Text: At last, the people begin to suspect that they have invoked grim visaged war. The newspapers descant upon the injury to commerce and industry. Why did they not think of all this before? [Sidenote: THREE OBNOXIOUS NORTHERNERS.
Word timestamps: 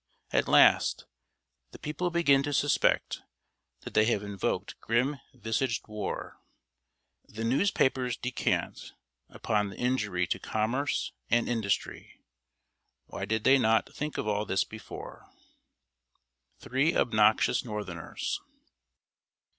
At 0.31 0.47
last, 0.47 1.05
the 1.69 1.77
people 1.77 2.09
begin 2.09 2.41
to 2.41 2.53
suspect 2.53 3.21
that 3.81 3.93
they 3.93 4.05
have 4.05 4.23
invoked 4.23 4.79
grim 4.81 5.19
visaged 5.31 5.87
war. 5.87 6.41
The 7.27 7.43
newspapers 7.43 8.17
descant 8.17 8.93
upon 9.29 9.69
the 9.69 9.77
injury 9.77 10.25
to 10.25 10.39
commerce 10.39 11.11
and 11.29 11.47
industry. 11.47 12.19
Why 13.05 13.25
did 13.25 13.43
they 13.43 13.59
not 13.59 13.93
think 13.93 14.17
of 14.17 14.27
all 14.27 14.43
this 14.43 14.63
before? 14.63 15.27
[Sidenote: 16.57 16.61
THREE 16.61 16.95
OBNOXIOUS 16.95 17.63
NORTHERNERS. 17.63 18.39